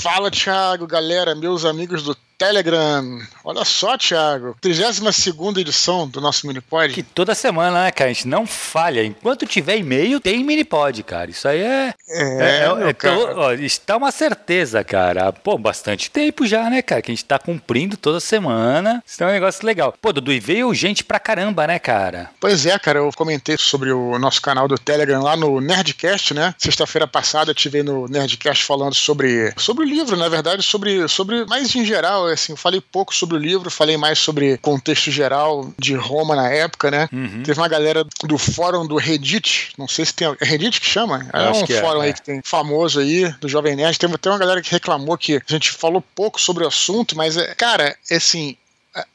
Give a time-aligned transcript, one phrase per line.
[0.00, 3.20] Fala, Thiago, galera, meus amigos do Telegram.
[3.44, 4.56] Olha só, Thiago.
[4.62, 6.94] 32 edição do nosso Minipod.
[6.94, 8.08] Que toda semana, né, cara?
[8.08, 9.04] A gente não falha.
[9.04, 11.30] Enquanto tiver e-mail, tem Minipod, cara.
[11.30, 11.94] Isso aí é.
[12.08, 13.38] É, é, é cara.
[13.38, 15.30] Ó, está uma certeza, cara.
[15.34, 17.02] Pô, bastante tempo já, né, cara?
[17.02, 19.02] Que a gente tá cumprindo toda semana.
[19.06, 19.94] Isso é um negócio legal.
[20.00, 22.30] Pô, Dudu, e veio gente pra caramba, né, cara?
[22.40, 23.00] Pois é, cara.
[23.00, 26.54] Eu comentei sobre o nosso canal do Telegram lá no Nerdcast, né?
[26.56, 31.44] Sexta-feira passada eu tive no Nerdcast falando sobre, sobre o livro, na verdade, sobre, sobre
[31.44, 35.72] mais em geral assim, eu falei pouco sobre o livro, falei mais sobre contexto geral
[35.78, 37.08] de Roma na época, né?
[37.12, 37.42] Uhum.
[37.42, 40.28] Teve uma galera do fórum do Reddit, não sei se tem.
[40.40, 41.28] É Reddit que chama?
[41.32, 42.12] É um fórum é, aí é.
[42.12, 43.98] que tem famoso aí, do Jovem Nerd.
[43.98, 47.36] Teve até uma galera que reclamou que a gente falou pouco sobre o assunto, mas,
[47.36, 48.56] é, cara, assim,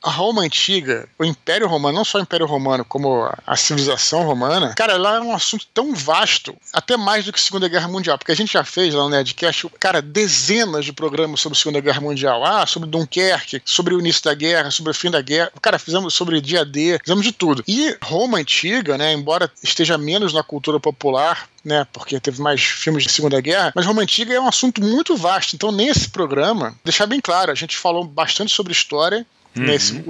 [0.01, 4.73] a Roma antiga, o Império Romano, não só o Império Romano, como a civilização romana,
[4.73, 8.17] cara, ela é um assunto tão vasto, até mais do que a Segunda Guerra Mundial,
[8.17, 11.99] porque a gente já fez lá no Nerdcast, cara, dezenas de programas sobre Segunda Guerra
[11.99, 12.45] Mundial.
[12.45, 15.51] Ah, sobre Dunkerque, sobre o início da guerra, sobre o fim da guerra.
[15.61, 17.63] Cara, fizemos sobre dia D, fizemos de tudo.
[17.67, 23.03] E Roma antiga, né, embora esteja menos na cultura popular, né, porque teve mais filmes
[23.03, 25.55] de Segunda Guerra, mas Roma Antiga é um assunto muito vasto.
[25.55, 29.65] Então, nesse programa, deixar bem claro, a gente falou bastante sobre história, uhum.
[29.65, 30.03] nesse,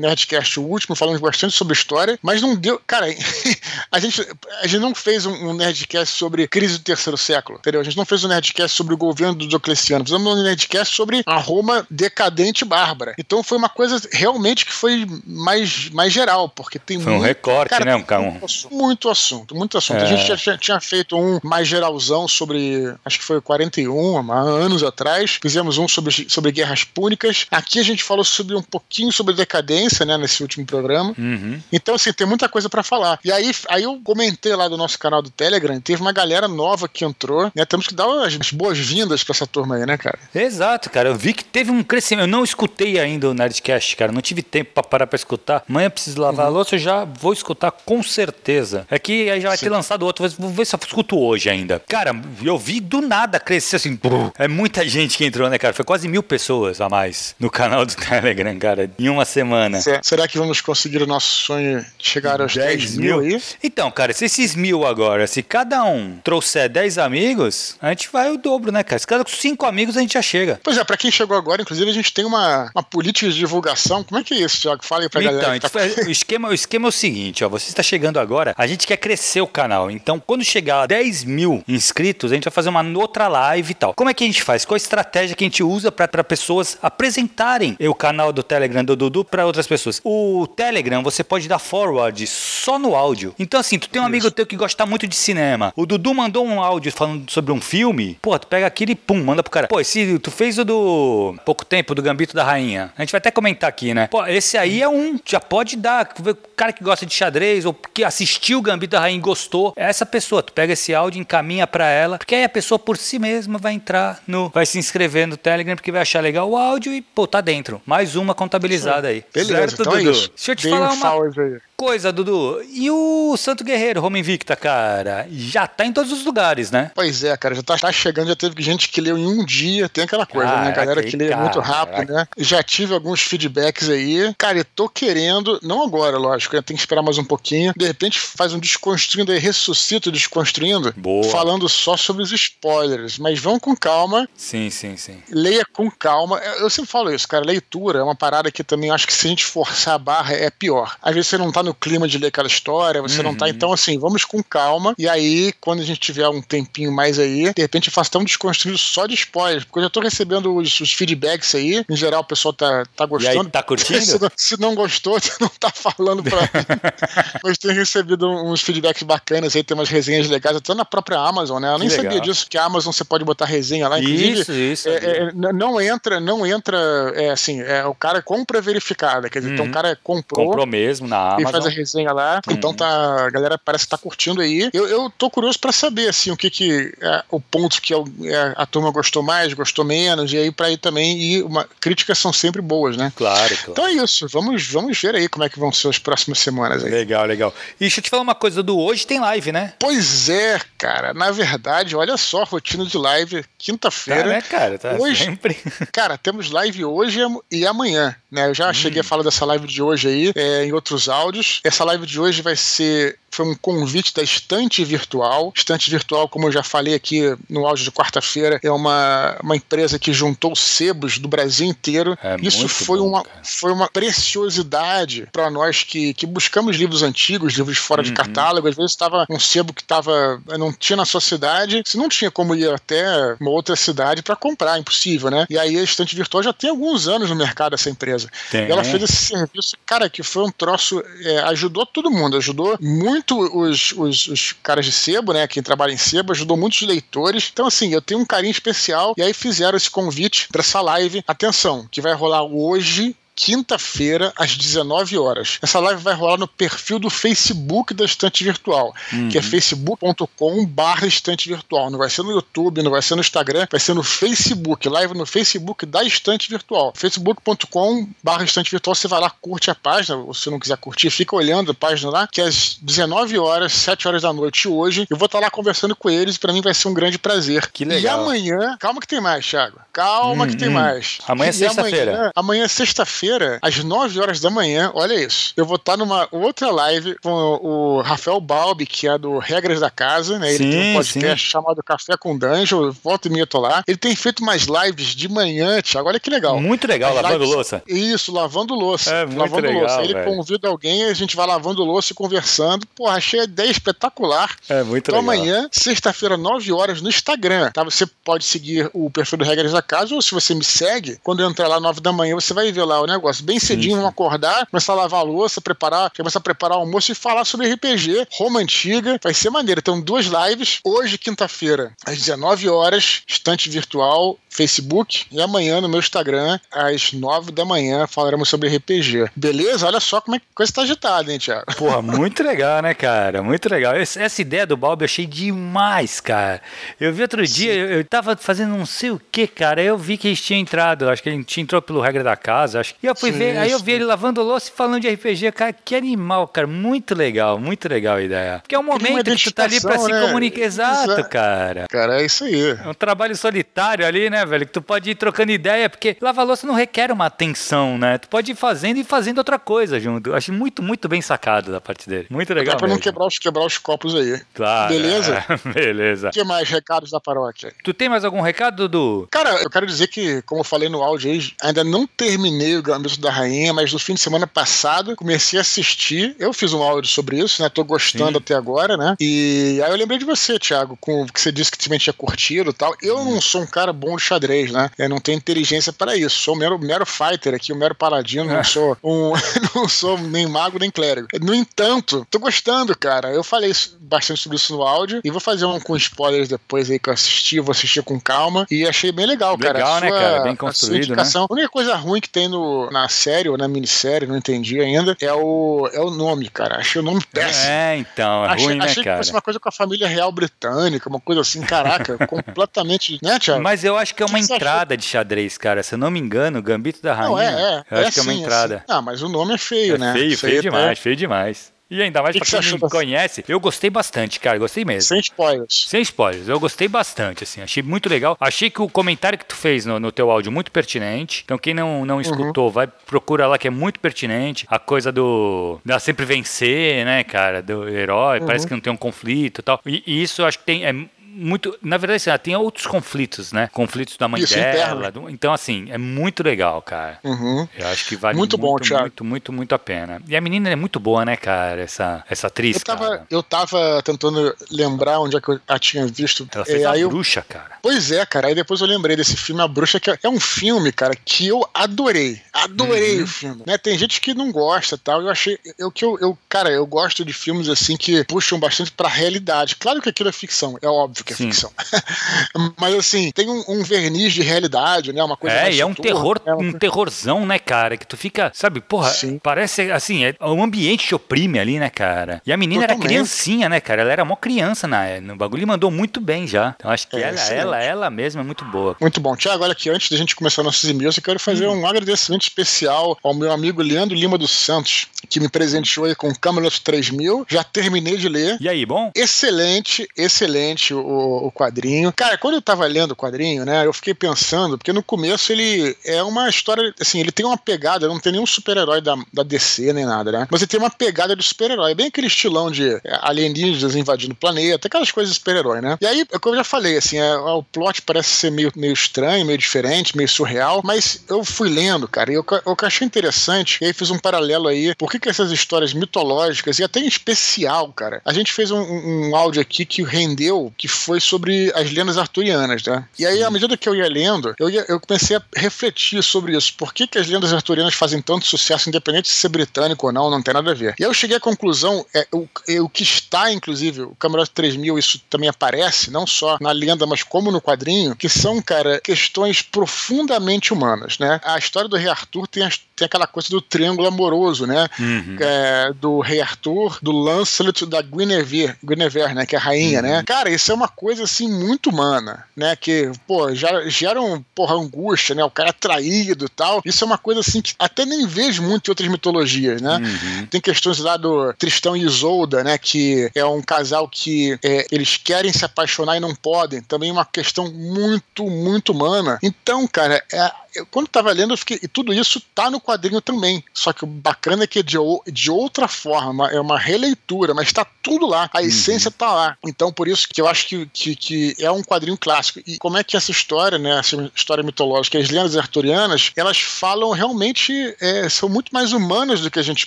[0.00, 2.80] Nerdcast, o último, falamos bastante sobre história, mas não deu.
[2.86, 3.06] Cara,
[3.90, 4.26] a gente,
[4.62, 7.80] a gente não fez um, Nerdcast sobre crise do terceiro século, entendeu?
[7.80, 11.22] A gente não fez um Nerdcast sobre o governo do Diocleciano, fizemos um Nerdcast sobre
[11.26, 13.14] a Roma decadente e bárbara.
[13.18, 17.70] Então foi uma coisa realmente que foi mais, mais geral, porque tem Foi um recorte,
[17.70, 17.96] cara, né?
[17.96, 18.30] Um, um...
[18.30, 19.98] Muito, assunto, muito assunto, muito assunto.
[19.98, 20.02] É.
[20.02, 24.40] A gente já tinha, tinha, feito um mais geralzão sobre, acho que foi 41, há
[24.40, 25.38] anos atrás.
[25.40, 27.46] Fizemos um sobre, sobre guerras púnicas.
[27.50, 31.14] Aqui a gente falou sobre um pouquinho sobre decadência né, nesse último programa.
[31.18, 31.60] Uhum.
[31.72, 33.18] Então, assim, tem muita coisa para falar.
[33.24, 36.88] E aí, aí eu comentei lá do nosso canal do Telegram, teve uma galera nova
[36.88, 37.64] que entrou, né?
[37.64, 40.18] Temos que dar as boas-vindas para essa turma aí, né, cara?
[40.34, 41.08] Exato, cara.
[41.08, 42.24] Eu vi que teve um crescimento.
[42.24, 44.12] Eu não escutei ainda o Nerdcast, cara.
[44.12, 45.64] Não tive tempo para parar para escutar.
[45.68, 46.52] Amanhã eu preciso lavar uhum.
[46.52, 48.86] a louça, eu já vou escutar com certeza.
[48.90, 49.66] É que aí já vai Sim.
[49.66, 51.82] ter lançado outro, vou ver se eu escuto hoje ainda.
[51.88, 52.12] Cara,
[52.42, 53.98] eu vi do nada crescer assim.
[54.38, 55.74] É muita gente que entrou, né, cara?
[55.74, 59.69] Foi quase mil pessoas a mais no canal do Telegram, cara, em uma semana.
[60.02, 63.42] Será que vamos conseguir o nosso sonho de chegar aos 10, 10 mil aí?
[63.62, 68.30] Então, cara, se esses mil agora, se cada um trouxer 10 amigos, a gente vai
[68.30, 68.98] o dobro, né, cara?
[68.98, 70.60] Se cada 5 amigos a gente já chega.
[70.62, 74.02] Pois é, pra quem chegou agora, inclusive, a gente tem uma, uma política de divulgação.
[74.02, 74.84] Como é que é isso, Tiago?
[74.84, 75.56] Fala aí pra então, galera.
[75.56, 75.80] Então, tá...
[76.06, 77.48] o, esquema, o esquema é o seguinte, ó.
[77.48, 79.90] Você está chegando agora, a gente quer crescer o canal.
[79.90, 83.74] Então, quando chegar a 10 mil inscritos, a gente vai fazer uma outra live e
[83.74, 83.94] tal.
[83.94, 84.64] Como é que a gente faz?
[84.64, 88.96] Qual a estratégia que a gente usa para pessoas apresentarem o canal do Telegram do
[88.96, 90.00] Dudu para outras pessoas.
[90.04, 92.26] O Telegram, você pode dar forward
[92.60, 93.34] só no áudio.
[93.38, 94.08] Então, assim, tu tem um Isso.
[94.08, 95.72] amigo teu que gosta muito de cinema.
[95.74, 98.18] O Dudu mandou um áudio falando sobre um filme.
[98.20, 99.66] Pô, tu pega aquilo e pum, manda pro cara.
[99.66, 102.92] Pô, esse, tu fez o do pouco tempo, do Gambito da Rainha.
[102.96, 104.06] A gente vai até comentar aqui, né?
[104.08, 105.18] Pô, esse aí é um.
[105.24, 106.12] Já pode dar.
[106.18, 109.72] O cara que gosta de xadrez ou que assistiu o Gambito da Rainha e gostou.
[109.76, 110.42] É essa pessoa.
[110.42, 112.18] Tu pega esse áudio, encaminha para ela.
[112.18, 114.50] Porque aí a pessoa por si mesma vai entrar no.
[114.50, 117.80] Vai se inscrever no Telegram porque vai achar legal o áudio e, pô, tá dentro.
[117.86, 119.24] Mais uma contabilizada aí.
[119.32, 120.08] Beleza, certo, então é Dudu?
[120.08, 120.32] É isso.
[120.36, 122.62] Deixa eu te Dei falar um uma coisa, Dudu.
[122.74, 125.26] E o Santo Guerreiro, Roma Invicta, cara?
[125.30, 126.90] Já tá em todos os lugares, né?
[126.94, 127.54] Pois é, cara.
[127.54, 129.88] Já tá, tá chegando, já teve gente que leu em um dia.
[129.88, 130.72] Tem aquela coisa, né?
[130.72, 132.26] Galera que lê muito rápido, né?
[132.36, 134.34] Já tive alguns feedbacks aí.
[134.36, 137.72] Cara, eu tô querendo, não agora, lógico, eu tenho que esperar mais um pouquinho.
[137.74, 140.92] De repente faz um desconstruindo aí, ressuscita o desconstruindo.
[140.98, 141.24] Boa.
[141.30, 143.18] Falando só sobre os spoilers.
[143.18, 144.28] Mas vão com calma.
[144.36, 145.22] Sim, sim, sim.
[145.30, 146.38] Leia com calma.
[146.58, 147.42] Eu sempre falo isso, cara.
[147.42, 150.50] Leitura é uma parada que também acho que se a gente forçar a barra é
[150.50, 150.94] pior.
[151.00, 153.24] Às vezes você não tá no clima de ler aquela história, você uhum.
[153.24, 153.46] não tá.
[153.46, 153.50] Uhum.
[153.50, 154.94] Então, assim, vamos com calma.
[154.98, 158.24] E aí, quando a gente tiver um tempinho mais aí, de repente eu faço tão
[158.24, 161.84] desconstruído só de spoilers, porque eu já tô recebendo os, os, feedbacks aí.
[161.88, 163.34] Em geral, o pessoal tá, tá gostando.
[163.34, 164.00] E aí, tá curtindo?
[164.10, 166.48] Se não, se não gostou, não tá falando pra mim.
[167.42, 171.60] Mas tenho recebido uns feedbacks bacanas aí, tem umas resenhas legais, até na própria Amazon,
[171.60, 171.72] né?
[171.72, 172.04] Eu nem legal.
[172.04, 173.98] sabia disso, que a Amazon você pode botar resenha lá.
[173.98, 174.88] Inclusive, isso, isso.
[174.88, 176.78] É, é, não entra, não entra,
[177.14, 179.54] é assim, é, o cara compra verificada, quer dizer, uhum.
[179.54, 180.46] então o cara comprou.
[180.46, 181.59] Comprou mesmo na Amazon.
[181.62, 182.40] Faz a resenha lá.
[182.46, 182.54] Uhum.
[182.54, 184.70] Então tá, a galera parece que tá curtindo aí.
[184.72, 187.96] Eu, eu tô curioso para saber, assim, o que que é o ponto que é,
[187.96, 192.18] é, a turma gostou mais, gostou menos, e aí para ir também, e uma, críticas
[192.18, 193.12] são sempre boas, né?
[193.16, 193.72] Claro, claro.
[193.72, 196.84] Então é isso, vamos, vamos ver aí como é que vão ser as próximas semanas
[196.84, 196.90] aí.
[196.90, 197.54] Legal, legal.
[197.76, 199.74] E deixa eu te falar uma coisa do hoje, tem live, né?
[199.78, 204.22] Pois é, cara, na verdade, olha só, rotina de live, quinta-feira.
[204.22, 204.78] Tá, né, cara?
[204.78, 205.58] Tá hoje, sempre.
[205.92, 207.20] Cara, temos live hoje
[207.50, 208.48] e amanhã, né?
[208.48, 208.74] Eu já hum.
[208.74, 211.60] cheguei a falar dessa live de hoje aí, é, em outros áudios.
[211.64, 215.52] Essa live de hoje vai ser foi um convite da Estante Virtual.
[215.54, 219.98] Estante Virtual, como eu já falei aqui no áudio de quarta-feira, é uma, uma empresa
[219.98, 222.16] que juntou sebos do Brasil inteiro.
[222.22, 223.40] É Isso foi, bom, uma, cara.
[223.44, 228.14] foi uma preciosidade para nós que, que buscamos livros antigos, livros fora de Uhum.
[228.16, 228.66] catálogo.
[228.68, 232.30] Às vezes estava um sebo que tava, não tinha na sua cidade, você não tinha
[232.30, 235.46] como ir até uma outra cidade para comprar, impossível, né?
[235.48, 238.28] E aí a Estante Virtual já tem alguns anos no mercado, essa empresa.
[238.50, 238.66] Tem.
[238.66, 241.02] E ela fez esse serviço, cara, que foi um troço.
[241.24, 245.46] é, ajudou todo mundo, ajudou muito os, os, os caras de sebo, né?
[245.46, 247.50] Quem trabalha em sebo, ajudou muitos leitores.
[247.52, 249.14] Então, assim, eu tenho um carinho especial.
[249.16, 251.22] E aí fizeram esse convite para essa live.
[251.26, 253.14] Atenção, que vai rolar hoje.
[253.42, 255.58] Quinta-feira, às 19 horas.
[255.62, 258.94] Essa live vai rolar no perfil do Facebook da Estante Virtual,
[259.30, 261.90] que é facebook.com/barra Estante Virtual.
[261.90, 265.14] Não vai ser no YouTube, não vai ser no Instagram, vai ser no Facebook, live
[265.14, 266.92] no Facebook da Estante Virtual.
[266.94, 268.94] facebook.com/barra Estante Virtual.
[268.94, 272.10] Você vai lá, curte a página, ou se não quiser curtir, fica olhando a página
[272.10, 275.50] lá, que é às 19 horas, 7 horas da noite hoje, eu vou estar lá
[275.50, 277.70] conversando com eles e para mim vai ser um grande prazer.
[277.72, 278.18] Que legal.
[278.18, 279.78] E amanhã, calma que tem mais, Thiago.
[279.92, 280.72] Calma Hum, que tem hum.
[280.72, 281.18] mais.
[281.26, 282.12] Amanhã é sexta-feira.
[282.12, 283.29] Amanhã, amanhã sexta-feira,
[283.62, 285.52] às 9 horas da manhã, olha isso.
[285.56, 289.90] Eu vou estar numa outra live com o Rafael Balbi, que é do Regras da
[289.90, 290.50] Casa, né?
[290.54, 293.82] Ele tem Sim, um podcast chamado Café com Dungeon, volta e meia eu tô lá.
[293.86, 296.60] Ele tem feito mais lives de manhã, Thiago, olha que legal.
[296.60, 297.82] Muito legal, As lavando lives- louça.
[297.86, 299.10] Isso, lavando louça.
[299.14, 300.02] É, muito lavando legal, louça.
[300.02, 300.26] Ele velho.
[300.36, 302.86] convida alguém, a gente vai lavando louça e conversando.
[302.94, 304.54] Porra, achei a ideia espetacular.
[304.68, 305.34] É muito Então legal.
[305.34, 307.70] amanhã, sexta-feira, 9 horas, no Instagram.
[307.72, 307.82] Tá?
[307.84, 311.40] Você pode seguir o perfil do Regras da Casa, ou se você me segue, quando
[311.40, 313.19] eu entrar lá 9 da manhã, você vai ver lá o negócio.
[313.42, 317.12] Bem cedinho, vamos acordar, começar a lavar a louça, preparar, começar a preparar o almoço
[317.12, 319.18] e falar sobre RPG, Roma Antiga.
[319.22, 319.80] Vai ser maneiro.
[319.80, 320.80] Então, duas lives.
[320.84, 325.24] Hoje, quinta-feira, às 19 horas, estante virtual, Facebook.
[325.30, 329.30] E amanhã no meu Instagram, às 9 da manhã, falaremos sobre RPG.
[329.36, 329.86] Beleza?
[329.86, 331.64] Olha só como é que a coisa tá agitada, hein, Thiago?
[331.76, 333.42] Porra, muito legal, né, cara?
[333.42, 333.96] Muito legal.
[333.96, 336.60] Esse- Essa ideia do Balbi eu achei demais, cara.
[337.00, 339.82] Eu vi outro dia, eu, eu tava fazendo não sei o que, cara.
[339.82, 342.80] Eu vi que eles tinham entrado, acho que ele tinha entrou pelo regra da casa,
[342.80, 342.94] acho.
[343.02, 345.52] E eu fui Sim, ver, aí eu vi ele lavando louça e falando de RPG,
[345.52, 345.72] cara.
[345.72, 346.66] Que animal, cara.
[346.66, 348.58] Muito legal, muito legal a ideia.
[348.60, 350.20] Porque é um uma momento que tu tá ali pra se né?
[350.20, 350.60] comunicar.
[350.60, 351.28] Exato, Exato.
[351.28, 351.86] cara.
[351.88, 352.76] Cara, é isso aí.
[352.84, 354.66] É um trabalho solitário ali, né, velho?
[354.66, 358.18] Que tu pode ir trocando ideia, porque lavar louça não requer uma atenção, né?
[358.18, 360.30] Tu pode ir fazendo e fazendo outra coisa junto.
[360.30, 362.26] Eu Acho muito, muito bem sacado da parte dele.
[362.30, 362.74] Muito legal.
[362.74, 363.02] Dá pra não mesmo.
[363.02, 364.40] quebrar os, quebrar os copos aí.
[364.54, 364.92] Claro.
[364.92, 365.44] Beleza?
[365.72, 366.28] Beleza.
[366.28, 367.72] O que mais recados da paróquia?
[367.84, 369.28] Tu tem mais algum recado, Dudu?
[369.30, 372.82] Cara, eu quero dizer que, como eu falei no áudio aí, ainda não terminei o
[372.90, 376.34] Gambito da Rainha, mas no fim de semana passado comecei a assistir.
[376.38, 377.68] Eu fiz um áudio sobre isso, né?
[377.68, 378.38] Tô gostando Sim.
[378.38, 379.16] até agora, né?
[379.20, 382.12] E aí eu lembrei de você, Thiago, com o que você disse que também tinha
[382.12, 382.94] curtido e tal.
[383.02, 384.90] Eu não sou um cara bom de xadrez, né?
[384.98, 386.36] Eu não tenho inteligência para isso.
[386.36, 389.32] Sou um mero, mero fighter aqui, um mero paladino, não sou um.
[389.74, 391.28] não sou nem mago nem clérigo.
[391.40, 393.30] No entanto, tô gostando, cara.
[393.30, 396.98] Eu falei bastante sobre isso no áudio e vou fazer um com spoilers depois aí
[396.98, 398.66] que eu assisti, vou assistir com calma.
[398.70, 399.78] E achei bem legal, cara.
[399.78, 400.42] Legal, né, cara?
[400.42, 401.22] Bem construído, né?
[401.34, 405.16] A única coisa ruim que tem no, na série ou na minissérie, não entendi ainda,
[405.20, 406.76] é o, é o nome, cara.
[406.76, 407.70] Achei o nome péssimo.
[407.70, 409.16] É, então, é achei ruim, né, achei que cara?
[409.18, 413.18] fosse uma coisa com a família real britânica, uma coisa assim, caraca, completamente.
[413.22, 413.62] Né, Thiago?
[413.62, 415.82] Mas eu acho que é uma que entrada de xadrez, cara.
[415.82, 417.30] Se eu não me engano, o Gambito da Rainha.
[417.30, 417.84] não, é, é.
[417.90, 418.74] eu acho que é uma assim, entrada.
[418.76, 418.84] assim.
[418.88, 420.12] Ah, mas o nome é feio, É né?
[420.12, 421.72] feio, Isso aí feio demais, feio demais.
[421.90, 425.08] E ainda mais Que pra que quem não conhece, eu gostei bastante, cara, gostei mesmo.
[425.08, 425.84] Sem spoilers.
[425.88, 428.36] Sem spoilers, eu gostei bastante, assim, achei muito legal.
[428.38, 431.42] Achei que o comentário que tu fez no, no teu áudio muito pertinente.
[431.44, 432.04] Então, quem não, Uhum.
[432.06, 434.66] não escutou, vai procura lá que é muito pertinente.
[434.68, 438.46] A coisa do da sempre vencer, né, cara, do herói, Uhum.
[438.46, 439.80] parece que não tem um conflito e tal.
[439.84, 440.84] E, e isso eu acho que tem.
[440.86, 440.92] É,
[441.32, 443.68] muito, na verdade, assim, ela tem outros conflitos, né?
[443.72, 445.00] Conflitos da mãe Isso, dela.
[445.00, 445.30] interno.
[445.30, 447.18] então, assim, é muito legal, cara.
[447.24, 447.66] Uhum.
[447.76, 450.20] Eu acho que vale Muito muito, bom, muito, muito, muito, muito a pena.
[450.26, 451.80] E a menina é muito boa, né, cara?
[451.82, 453.26] Essa, essa atriz, Eu tava, cara.
[453.30, 456.48] eu tava tentando lembrar onde é que eu a tinha visto.
[456.52, 457.78] Ela fez É, a aí eu- bruxa, cara.
[457.82, 458.48] Pois é, cara.
[458.48, 461.66] Aí depois eu lembrei desse filme A Bruxa, que é um filme, cara, que eu
[461.72, 462.40] adorei.
[462.52, 463.24] Adorei Uhum.
[463.24, 463.62] o filme.
[463.66, 463.78] Né?
[463.78, 465.22] Tem gente que não gosta tal.
[465.22, 465.58] Eu achei.
[465.78, 469.76] Eu, que eu, eu, cara, eu gosto de filmes assim que puxam bastante pra realidade.
[469.76, 471.46] Claro que aquilo é ficção, é óbvio que é Sim.
[471.50, 471.70] ficção.
[472.78, 475.22] Mas assim, tem um, um verniz de realidade, né?
[475.22, 476.54] Uma coisa É, e é um soturna, terror, né?
[476.54, 477.96] Um terrorzão, né, cara?
[477.96, 479.38] Que tu fica, sabe, porra, Sim.
[479.42, 482.40] parece assim, é um ambiente te oprime ali, né, cara?
[482.46, 483.08] E a menina era Totalmente.
[483.14, 484.02] criancinha, né, cara?
[484.02, 486.74] Ela era mó criança na, no bagulho e mandou muito bem já.
[486.78, 487.60] Então acho que É, ela, excelente.
[487.60, 488.96] ela, ela mesma é muito boa.
[489.00, 489.36] Muito bom.
[489.36, 491.80] Tiago, olha aqui, antes da gente começar nossos e-mails, eu quero fazer Hum.
[491.80, 496.34] um agradecimento especial ao meu amigo Leandro Lima dos Santos, que me presenteou aí com
[496.34, 497.46] Camelot 3000.
[497.48, 498.56] Já terminei de ler.
[498.60, 499.10] E aí, bom?
[499.14, 502.12] Excelente, excelente o, o, o, quadrinho.
[502.12, 505.96] Cara, quando eu tava lendo o quadrinho, né, eu fiquei pensando, porque no começo ele
[506.04, 509.92] é uma história, assim, ele tem uma pegada, não tem nenhum super-herói da, da DC
[509.92, 510.48] nem nada, né?
[510.50, 514.88] Mas ele tem uma pegada de super-herói, bem aquele estilão de alienígenas invadindo o planeta,
[514.88, 515.98] aquelas coisas de super-herói, né?
[516.00, 519.44] E aí, como eu já falei, assim, é, o plot parece ser meio, meio estranho,
[519.44, 523.86] meio diferente, meio surreal, mas eu fui lendo, cara, e eu, eu achei interessante, e
[523.86, 527.92] aí fiz um paralelo aí, por que, que essas histórias mitológicas, e até em especial,
[527.92, 532.18] cara, a gente fez um, um áudio aqui que rendeu, que foi sobre as lendas
[532.18, 533.04] arturianas, né?
[533.18, 536.56] E aí, à medida que eu ia lendo, eu, ia, eu comecei a refletir sobre
[536.56, 536.74] isso.
[536.76, 540.30] Por que, que as lendas arturianas fazem tanto sucesso, independente de ser britânico ou não,
[540.30, 540.94] não tem nada a ver.
[540.98, 544.50] E aí eu cheguei à conclusão, é, o, é, o que está, inclusive, o Camarote
[544.50, 549.00] 3000, isso também aparece, não só na lenda, mas como no quadrinho, que são, cara,
[549.00, 551.40] questões profundamente humanas, né?
[551.44, 554.88] A história do Rei Arthur tem, as, tem aquela coisa do triângulo amoroso, né?
[554.98, 555.36] Uhum.
[555.40, 559.46] É, do Rei Arthur, do Lancelot, da Guinevere, Guinevere, né?
[559.46, 560.06] Que é a rainha, uhum.
[560.06, 560.22] né?
[560.26, 562.76] Cara, isso é uma coisa, assim, muito humana, né?
[562.76, 565.44] Que, pô, já gera um, porra, angústia, né?
[565.44, 566.82] O cara é traído e tal.
[566.84, 569.96] Isso é uma coisa, assim, que até nem vejo muito em outras mitologias, né?
[569.96, 570.46] Uhum.
[570.46, 572.76] Tem questões lá do Tristão e Isolda, né?
[572.78, 576.82] Que é um casal que é, eles querem se apaixonar e não podem.
[576.82, 579.38] Também uma questão muito, muito humana.
[579.42, 581.78] Então, cara, é, eu, quando estava lendo, eu fiquei.
[581.82, 583.62] E tudo isso tá no quadrinho também.
[583.72, 584.96] Só que o bacana é que é de,
[585.32, 588.48] de outra forma, é uma releitura, mas está tudo lá.
[588.52, 588.66] A uhum.
[588.66, 589.56] essência tá lá.
[589.64, 592.60] Então, por isso que eu acho que, que, que, é um quadrinho clássico.
[592.66, 593.98] E como é que essa história, né?
[593.98, 597.94] Essa história mitológica, as lendas arturianas, elas falam realmente.
[598.00, 599.86] É, são muito mais humanas do que a gente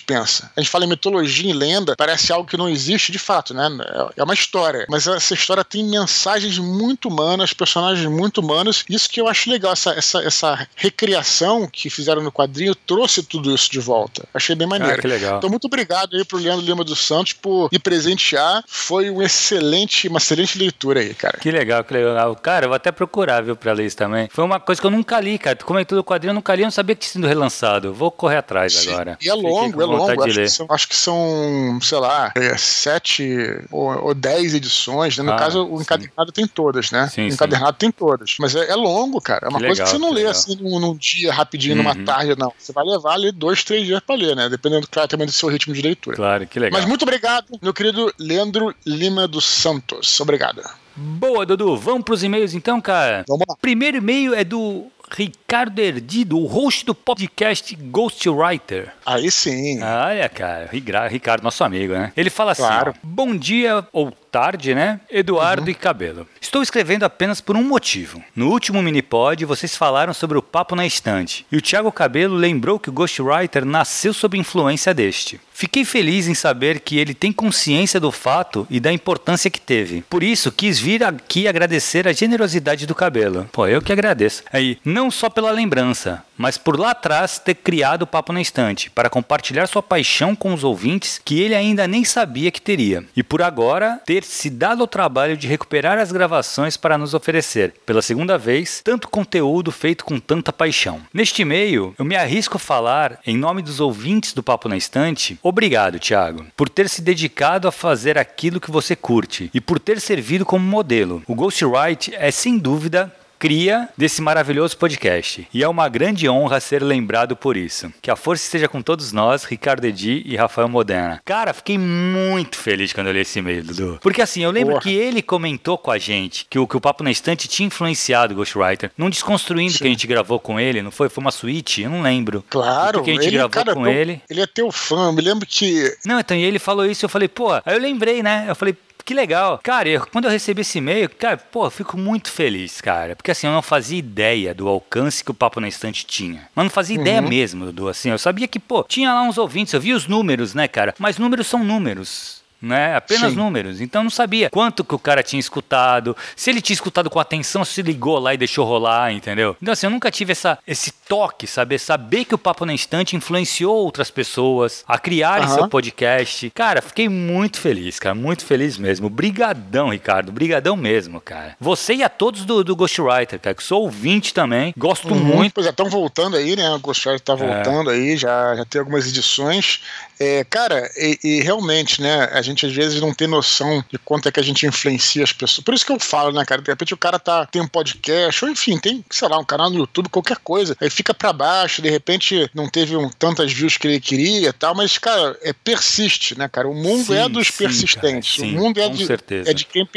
[0.00, 0.50] pensa.
[0.56, 3.68] A gente fala em mitologia e lenda, parece algo que não existe de fato, né?
[4.16, 4.86] É uma história.
[4.88, 8.84] Mas essa história tem mensagens muito humanas, personagens muito humanos.
[8.88, 13.54] Isso que eu acho legal, essa, essa, essa recriação que fizeram no quadrinho trouxe tudo
[13.54, 14.26] isso de volta.
[14.34, 14.94] Achei bem maneiro.
[14.94, 15.38] Ah, que legal.
[15.38, 18.62] Então, muito obrigado aí pro Leandro Lima dos Santos por me presentear.
[18.66, 21.38] Foi um excelente, uma excelente leitura aí, cara.
[21.38, 22.34] Que legal, que legal.
[22.36, 24.28] Cara, eu vou até procurar, viu, pra ler isso também.
[24.30, 25.56] Foi uma coisa que eu nunca li, cara.
[25.56, 27.92] Tu comentou do quadrinho, eu nunca li, eu não sabia que tinha sido relançado.
[27.92, 28.90] Vou correr atrás Sim.
[28.90, 29.18] agora.
[29.20, 30.22] E é longo, é longo.
[30.24, 35.16] Acho que, são, acho que, são, sei lá, é, sete ou, ou, dez edições.
[35.16, 35.24] Né?
[35.24, 36.32] No ah, caso, o encadernado sim.
[36.32, 37.08] tem todas, né?
[37.08, 37.78] Sim, o encadernado sim.
[37.78, 38.36] tem todas.
[38.38, 39.46] Mas é, é longo, cara.
[39.46, 40.32] É uma que coisa legal, que você não lê legal.
[40.32, 41.82] assim num, num, dia rapidinho, uhum.
[41.82, 42.52] numa tarde, não.
[42.58, 44.48] Você vai levar ali dois, três dias pra ler, né?
[44.48, 46.16] Dependendo, claro, também do seu ritmo de leitura.
[46.16, 46.78] Claro, que legal.
[46.80, 50.20] Mas muito obrigado, meu querido Leandro Lima dos Santos.
[50.20, 50.62] Obrigado.
[50.96, 51.76] Boa, Dudu.
[51.76, 53.24] Vamos pros e-mails então, cara?
[53.26, 53.56] Vamos lá.
[53.60, 58.92] Primeiro e-mail é do Ricardo Erdido, o host do podcast Ghostwriter.
[59.04, 59.82] Aí sim.
[59.82, 60.68] Olha, cara,
[61.08, 62.12] Ricardo, nosso amigo, né?
[62.16, 62.94] Ele fala assim: claro.
[63.02, 64.98] bom dia ou tarde, né?
[65.08, 65.70] Eduardo uhum.
[65.70, 66.26] e Cabelo.
[66.40, 68.20] Estou escrevendo apenas por um motivo.
[68.34, 72.80] No último minipod, vocês falaram sobre o papo na estante, e o Thiago Cabelo lembrou
[72.80, 75.40] que o Ghostwriter nasceu sob influência deste.
[75.52, 80.02] Fiquei feliz em saber que ele tem consciência do fato e da importância que teve.
[80.10, 83.48] Por isso, quis vir aqui agradecer a generosidade do Cabelo.
[83.52, 84.42] Pô, eu que agradeço.
[84.52, 88.90] Aí, não só pela lembrança, mas por lá atrás ter criado o Papo na Estante,
[88.90, 93.04] para compartilhar sua paixão com os ouvintes que ele ainda nem sabia que teria.
[93.16, 97.74] E por agora, ter se dado ao trabalho de recuperar as gravações para nos oferecer,
[97.86, 101.00] pela segunda vez, tanto conteúdo feito com tanta paixão.
[101.12, 105.38] Neste meio, eu me arrisco a falar, em nome dos ouvintes do Papo na Estante,
[105.42, 110.00] obrigado, Thiago, por ter se dedicado a fazer aquilo que você curte e por ter
[110.00, 111.22] servido como modelo.
[111.26, 113.12] O Ghostwrite é, sem dúvida,
[113.44, 115.46] cria desse maravilhoso podcast.
[115.52, 117.92] E é uma grande honra ser lembrado por isso.
[118.00, 121.20] Que a força esteja com todos nós, Ricardo Edi e Rafael Modena.
[121.26, 123.98] Cara, fiquei muito feliz quando eu li esse e-mail, Dudu.
[124.00, 124.82] Porque assim, eu lembro Porra.
[124.84, 128.32] que ele comentou com a gente que o, que o Papo na Estante tinha influenciado
[128.32, 128.90] o Ghostwriter.
[128.96, 129.78] Num Desconstruindo Sim.
[129.78, 131.10] que a gente gravou com ele, não foi?
[131.10, 131.82] Foi uma suíte?
[131.82, 132.42] Eu não lembro.
[132.48, 133.02] Claro.
[133.02, 134.22] Que a gente ele, gravou cara, com ele.
[134.30, 135.94] Ele é teu fã, eu me lembro que...
[136.06, 137.52] Não, então, e ele falou isso, eu falei, pô...
[137.52, 138.46] Aí eu lembrei, né?
[138.48, 138.74] Eu falei,
[139.04, 139.60] que legal.
[139.62, 143.14] Cara, eu, quando eu recebi esse e-mail, cara, pô, eu fico muito feliz, cara.
[143.14, 146.48] Porque assim, eu não fazia ideia do alcance que o Papo na Estante tinha.
[146.54, 147.02] Mas não fazia uhum.
[147.02, 148.10] ideia mesmo, do assim.
[148.10, 150.94] Eu sabia que, pô, tinha lá uns ouvintes, eu vi os números, né, cara?
[150.98, 152.96] Mas números são números né?
[152.96, 153.36] Apenas Sim.
[153.36, 153.80] números.
[153.80, 157.64] Então não sabia quanto que o cara tinha escutado, se ele tinha escutado com atenção,
[157.64, 159.56] se ligou lá e deixou rolar, entendeu?
[159.60, 163.16] Então assim, eu nunca tive essa, esse toque, saber saber que o Papo na Instante
[163.16, 165.54] influenciou outras pessoas a criarem uhum.
[165.54, 166.50] seu podcast.
[166.50, 169.08] Cara, fiquei muito feliz, cara, muito feliz mesmo.
[169.08, 171.56] Brigadão, Ricardo, brigadão mesmo, cara.
[171.60, 175.20] Você e a todos do, do Ghostwriter, cara, que sou ouvinte também, gosto uhum.
[175.20, 175.54] muito.
[175.54, 176.70] Pois é, estão voltando aí, né?
[176.70, 177.36] O Ghostwriter tá é.
[177.36, 177.94] voltando é.
[177.94, 179.80] aí, já, já tem algumas edições.
[180.18, 183.98] É, cara, e, e realmente, né, a gente gente às vezes não tem noção de
[183.98, 185.64] quanto é que a gente influencia as pessoas.
[185.64, 186.62] Por isso que eu falo, né, cara?
[186.62, 189.70] De repente o cara tá, tem um podcast, ou enfim, tem, sei lá, um canal
[189.70, 190.76] no YouTube, qualquer coisa.
[190.80, 194.52] Aí fica para baixo, de repente não teve um, tantas views que ele queria e
[194.52, 196.68] tal, mas, cara, é persiste, né, cara?
[196.68, 198.36] O mundo sim, é dos sim, persistentes.
[198.36, 199.06] Cara, sim, o mundo é de,
[199.46, 199.88] é de quem,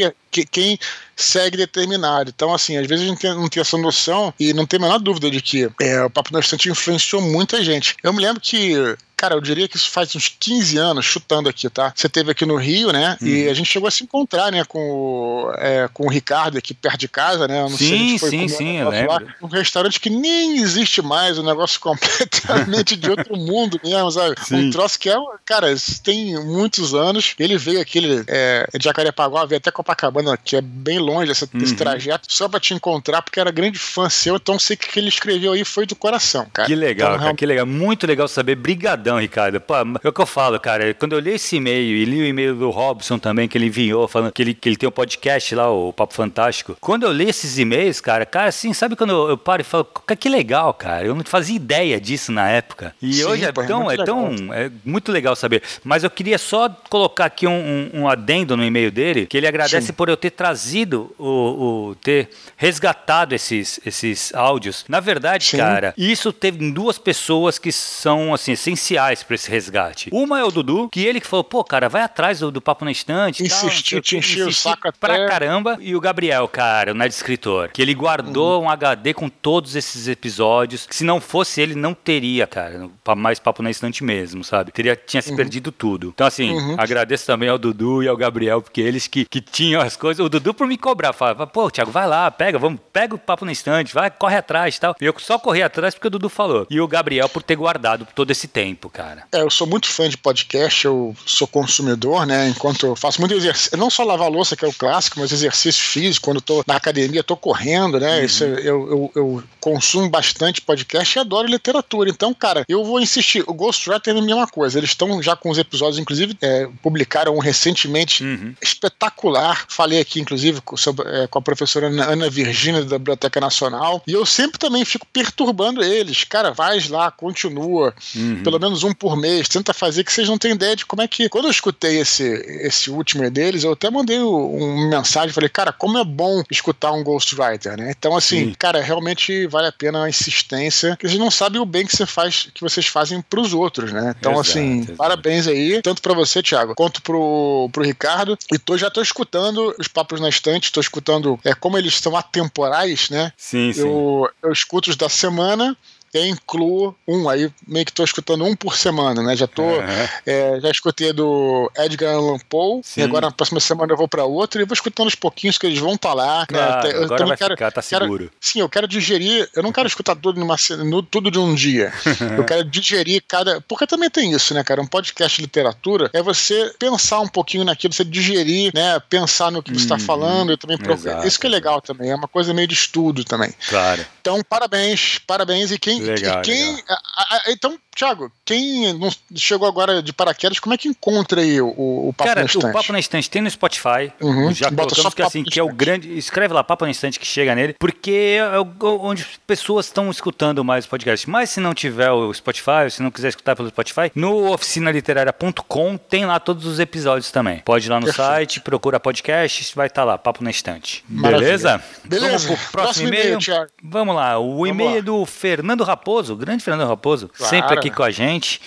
[0.52, 0.80] quem
[1.16, 2.32] segue determinado.
[2.34, 5.00] Então, assim, às vezes a gente não tem essa noção e não tem a menor
[5.00, 7.96] dúvida de que é, o Papo na Estante influenciou muita gente.
[8.04, 11.68] Eu me lembro que Cara, eu diria que isso faz uns 15 anos, chutando aqui,
[11.72, 11.92] tá?
[11.96, 13.18] Você teve aqui no Rio, né?
[13.20, 13.26] Hum.
[13.26, 13.52] E uhum.
[13.52, 17.00] a gente chegou a se encontrar, né, com, o, é, com o Ricardo aqui perto
[17.00, 17.62] de casa, né?
[17.62, 19.12] Eu não sim, sei, a gente foi sim, sim, eu lembro.
[19.12, 24.36] Lá, um restaurante que nem existe mais, um negócio completamente de outro mundo mesmo, sabe?
[24.44, 24.68] Sim.
[24.68, 27.34] Um troço que é, cara, tem muitos anos.
[27.40, 31.46] Ele veio aqui, ele é, de Jacarepaguá, veio até Copacabana, que é bem longe esse,
[31.46, 31.64] uhum.
[31.64, 34.92] esse trajeto, só pra te encontrar, porque era grande fã seu, então sei que o
[34.92, 36.68] que ele escreveu aí foi do coração, cara.
[36.68, 37.66] Que legal, então, cara, que legal.
[37.66, 38.56] Muito legal saber.
[38.56, 39.62] Brigadão Ricardo.
[39.62, 40.94] Pô, é o que eu falo, cara.
[40.94, 44.08] Quando eu li esse e-mail e li o e-mail do Robson também, que ele enviou,
[44.08, 46.78] falando que ele, que ele tem um podcast lá, o Papo Fantástico.
[46.82, 49.88] Quando eu li esses e-mails, cara, cara, assim, sabe quando eu, eu paro e falo,
[50.20, 51.06] que legal, cara.
[51.06, 52.94] Eu não fazia ideia disso na época.
[53.02, 54.54] E Sim, hoje é, pô, tão, é, é tão.
[54.54, 55.64] É muito legal saber.
[55.84, 57.52] Mas eu queria só colocar aqui um,
[57.94, 59.94] um, um adendo no e-mail dele, que ele agradece Sim.
[59.94, 64.86] por eu ter trazido, o, o, ter resgatado esses, esses áudios.
[64.90, 65.58] Na verdade, Sim.
[65.58, 70.10] cara, isso teve duas pessoas que são, assim, essenciais essenciais para esse resgate.
[70.12, 72.84] Uma é o Dudu, que ele que falou, pô, cara, vai atrás do, do papo
[72.84, 73.44] na estante.
[73.44, 75.28] Insistiu, te encheu o saco pra até...
[75.28, 75.78] caramba.
[75.80, 78.66] E o Gabriel, cara, o Nerd Escritor, que ele guardou uhum.
[78.66, 83.40] um HD com todos esses episódios, que se não fosse ele, não teria, cara, mais
[83.40, 84.72] papo na estante mesmo, sabe?
[84.72, 85.36] Teria, tinha se uhum.
[85.38, 86.12] perdido tudo.
[86.14, 86.76] Então, assim, uhum.
[86.78, 90.26] agradeço também ao Dudu e ao Gabriel, porque eles que, que tinham as coisas.
[90.26, 93.46] O Dudu por me cobrar, falava, pô, Thiago, vai lá, pega, vamos, pega o papo
[93.46, 94.96] na estante, vai, corre atrás e tal.
[95.00, 96.66] E eu só corri atrás porque o Dudu falou.
[96.70, 99.24] E o Gabriel por ter guardado todo esse tempo tempo, cara.
[99.32, 102.48] É, eu sou muito fã de podcast, eu sou consumidor, né?
[102.50, 105.84] Enquanto eu faço muito exercício, não só lavar louça, que é o clássico, mas exercício
[105.84, 108.20] físico, quando eu tô na academia, tô correndo, né?
[108.20, 108.26] Uhum.
[108.26, 112.10] Isso, eu, eu, eu, consumo bastante podcast e adoro literatura.
[112.10, 113.44] Então, cara, eu vou insistir.
[113.48, 114.80] O Ghostwriter é a mesma coisa.
[114.80, 118.54] Eles estão já com os episódios, inclusive, é, publicaram um recentemente uhum.
[118.62, 119.66] espetacular.
[119.68, 120.76] Falei aqui, inclusive, com,
[121.06, 124.02] é, com a professora Ana Virgínia da Biblioteca Nacional.
[124.08, 126.24] E eu sempre também fico perturbando eles.
[126.24, 127.94] Cara, vai lá, continua.
[128.16, 128.44] Uhum.
[128.44, 131.02] Pelo menos menos um por mês, tenta fazer que vocês não têm ideia de como
[131.02, 131.28] é que.
[131.30, 132.24] Quando eu escutei esse,
[132.62, 137.04] esse último deles, eu até mandei uma mensagem, falei, cara, como é bom escutar um
[137.04, 137.94] Ghostwriter, né?
[137.98, 138.56] Então, assim, Sim.
[138.58, 142.06] cara, realmente vale a pena a insistência, que vocês não sabem o bem que você
[142.06, 144.14] faz, que vocês fazem pros outros, né?
[144.18, 144.98] Então, exato, assim, exato.
[144.98, 148.38] parabéns aí, tanto para você, Thiago, quanto pro, pro Ricardo.
[148.52, 152.16] E tô, já tô escutando os papos na estante, tô escutando é, como eles são
[152.16, 153.32] atemporais, né?
[153.36, 153.82] Sim, sim.
[153.82, 155.76] Eu, eu escuto os da semana
[156.18, 159.36] eu incluo um, aí meio que estou escutando um por semana, né?
[159.36, 160.08] Já tô, uhum.
[160.26, 163.02] é, já escutei do Edgar Allan Poe, Sim.
[163.02, 165.66] e agora na próxima semana eu vou para outro e vou escutando os pouquinhos que
[165.66, 166.48] eles vão falar.
[166.52, 166.58] Né?
[166.58, 166.94] Claro, né?
[166.94, 168.26] Eu agora vai quero, ficar, tá seguro.
[168.26, 171.54] Quero, sim, eu quero digerir, eu não quero escutar tudo, numa, no, tudo de um
[171.54, 171.94] dia.
[172.38, 173.62] eu quero digerir cada.
[173.62, 174.82] Porque também tem isso, né, cara?
[174.82, 179.00] Um podcast de literatura é você pensar um pouquinho naquilo, você digerir, né?
[179.10, 180.02] Pensar no que você está uhum.
[180.02, 181.26] falando e também procurar.
[181.26, 183.54] Isso que é legal também, é uma coisa meio de estudo também.
[183.70, 184.06] Claro.
[184.22, 185.72] Então, parabéns, parabéns.
[185.72, 186.02] E quem.
[186.08, 186.98] Legal, quem legal.
[187.16, 191.60] A, a, então, Thiago, quem não chegou agora de paraquedas, como é que encontra aí
[191.60, 191.68] o,
[192.10, 192.66] o Papo Cara, na Estante?
[192.68, 194.14] o Papo na Estante tem no Spotify.
[194.22, 196.16] Uhum, já colocamos que assim, que é o grande.
[196.16, 200.86] Escreve lá, Papo na Estante, que chega nele, porque é onde pessoas estão escutando mais
[200.86, 201.28] o podcast.
[201.28, 206.28] Mas se não tiver o Spotify, se não quiser escutar pelo Spotify, no oficinaliteraria.com tem
[206.28, 207.60] lá todos os episódios também.
[207.66, 208.28] Pode ir lá no Perfeito.
[208.28, 211.04] site, procura podcast, vai estar tá lá, Papo na Estante.
[211.08, 211.82] Beleza?
[212.04, 212.28] Beleza.
[212.28, 213.40] Vamos pro próximo, próximo e-mail.
[213.82, 217.50] Vamos lá, o e-mail é do Fernando Raposo, o grande Fernando Raposo, claro.
[217.50, 218.62] sempre aqui com a gente.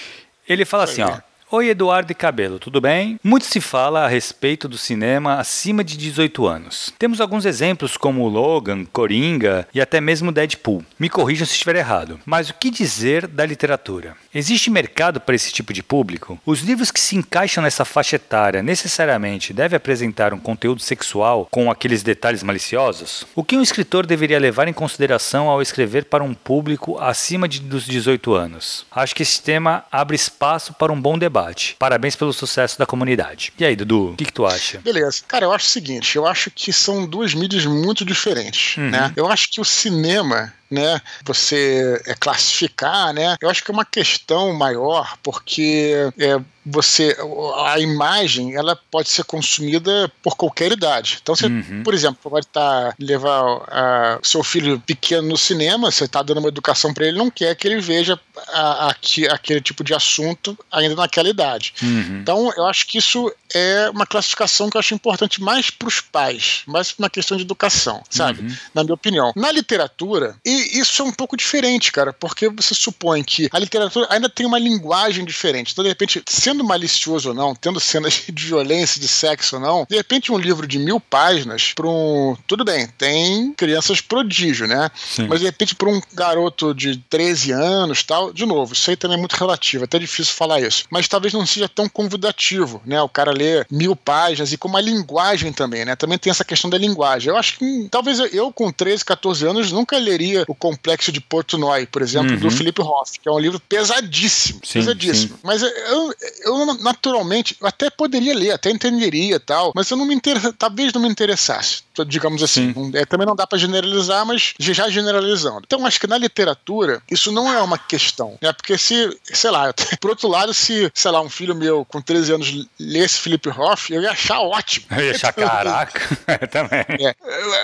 [0.49, 1.19] Ele fala assim, ó.
[1.53, 3.19] Oi, Eduardo e Cabelo, tudo bem?
[3.25, 6.95] Muito se fala a respeito do cinema acima de 18 anos.
[6.97, 10.85] Temos alguns exemplos como Logan, Coringa e até mesmo Deadpool.
[10.97, 12.21] Me corrijam se estiver errado.
[12.25, 14.15] Mas o que dizer da literatura?
[14.33, 16.39] Existe mercado para esse tipo de público?
[16.47, 21.69] Os livros que se encaixam nessa faixa etária necessariamente devem apresentar um conteúdo sexual com
[21.69, 23.27] aqueles detalhes maliciosos?
[23.35, 27.59] O que um escritor deveria levar em consideração ao escrever para um público acima de,
[27.59, 28.87] dos 18 anos?
[28.89, 31.77] Acho que esse tema abre espaço para um bom debate debate.
[31.79, 33.53] Parabéns pelo sucesso da comunidade.
[33.59, 34.79] E aí, Dudu, o que, que, tu acha?
[34.79, 35.23] Beleza.
[35.27, 38.77] Cara, eu acho o seguinte: eu acho que são duas mídias muito diferentes.
[38.77, 38.91] Uhum.
[38.91, 39.13] Né?
[39.17, 41.01] Eu acho que o cinema né?
[41.25, 43.37] Você é, classificar, né?
[43.41, 47.17] Eu acho que é uma questão maior, porque é, você
[47.65, 51.19] a imagem ela pode ser consumida por qualquer idade.
[51.23, 51.83] Então, você, uhum.
[51.83, 56.39] por exemplo, pode estar tá, levar a, seu filho pequeno no cinema, você está dando
[56.39, 58.95] uma educação para ele, não quer que ele veja a, a,
[59.31, 61.75] aquele tipo de assunto ainda naquela idade.
[61.83, 62.21] Uhum.
[62.23, 66.01] Então, eu acho que isso é uma classificação que eu acho importante mais para os
[66.01, 68.43] pais, mais uma questão de educação, sabe?
[68.43, 68.57] Uhum.
[68.75, 69.33] Na minha opinião.
[69.35, 74.07] Na literatura, e isso é um pouco diferente, cara, porque você supõe que a literatura
[74.11, 75.73] ainda tem uma linguagem diferente.
[75.73, 79.87] Então, de repente, sendo malicioso ou não, tendo cenas de violência, de sexo ou não,
[79.89, 82.37] de repente um livro de mil páginas para um.
[82.47, 84.91] Tudo bem, tem crianças prodígio, né?
[84.95, 85.27] Sim.
[85.29, 89.17] Mas de repente para um garoto de 13 anos tal, de novo, isso aí também
[89.17, 90.85] é muito relativo, é até difícil falar isso.
[90.91, 93.01] Mas talvez não seja tão convidativo, né?
[93.03, 95.97] O cara ler mil páginas e com uma linguagem também, né?
[95.97, 97.31] Também tem essa questão da linguagem.
[97.31, 101.21] Eu acho que hum, talvez eu, com 13, 14 anos, nunca leria O Complexo de
[101.21, 102.41] Portnoy, por exemplo, uhum.
[102.41, 104.61] do Felipe Hoff, que é um livro pesadíssimo.
[104.65, 105.37] Sim, pesadíssimo.
[105.37, 105.41] Sim.
[105.45, 110.13] Mas eu, eu, naturalmente, eu até poderia ler, até entenderia tal, mas eu não me
[110.13, 112.75] interessa, talvez não me interessasse, digamos assim.
[112.95, 115.63] É, também não dá para generalizar, mas já generalizando.
[115.65, 118.53] Então, acho que na literatura, isso não é uma questão, né?
[118.53, 122.33] Porque se, sei lá, por outro lado, se, sei lá, um filho meu com 13
[122.33, 124.87] anos lesse Felipe Hoff, eu ia achar ótimo.
[124.91, 126.01] Eu ia achar, caraca,
[126.51, 126.85] também.
[127.07, 127.15] É.